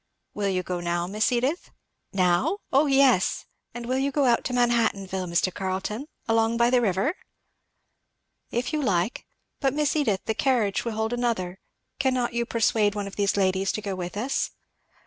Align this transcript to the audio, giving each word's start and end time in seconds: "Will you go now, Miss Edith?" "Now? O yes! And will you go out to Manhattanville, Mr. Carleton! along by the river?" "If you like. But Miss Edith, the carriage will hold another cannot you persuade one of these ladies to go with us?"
"Will 0.33 0.49
you 0.49 0.63
go 0.63 0.79
now, 0.79 1.05
Miss 1.05 1.31
Edith?" 1.31 1.69
"Now? 2.11 2.57
O 2.73 2.87
yes! 2.87 3.45
And 3.71 3.85
will 3.85 3.99
you 3.99 4.09
go 4.11 4.25
out 4.25 4.43
to 4.45 4.51
Manhattanville, 4.53 5.27
Mr. 5.29 5.53
Carleton! 5.53 6.07
along 6.27 6.57
by 6.57 6.71
the 6.71 6.81
river?" 6.81 7.13
"If 8.49 8.73
you 8.73 8.81
like. 8.81 9.27
But 9.59 9.75
Miss 9.75 9.95
Edith, 9.95 10.25
the 10.25 10.33
carriage 10.33 10.83
will 10.85 10.93
hold 10.93 11.13
another 11.13 11.59
cannot 11.99 12.33
you 12.33 12.47
persuade 12.47 12.95
one 12.95 13.05
of 13.05 13.15
these 13.15 13.37
ladies 13.37 13.71
to 13.73 13.81
go 13.83 13.93
with 13.93 14.17
us?" 14.17 14.49